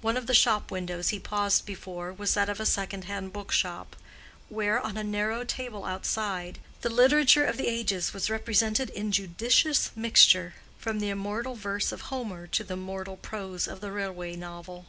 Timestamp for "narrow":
5.04-5.44